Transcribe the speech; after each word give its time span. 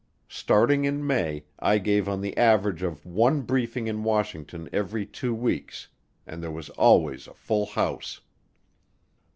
Starting 0.27 0.83
in 0.83 1.05
May, 1.05 1.45
I 1.59 1.77
gave 1.77 2.09
on 2.09 2.21
the 2.21 2.35
average 2.35 2.81
of 2.81 3.05
one 3.05 3.41
briefing 3.43 3.85
in 3.85 4.03
Washington 4.03 4.67
every 4.73 5.05
two 5.05 5.31
weeks, 5.35 5.89
and 6.25 6.41
there 6.41 6.49
was 6.49 6.69
always 6.71 7.27
a 7.27 7.35
full 7.35 7.67
house. 7.67 8.19